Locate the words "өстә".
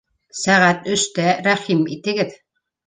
0.95-1.29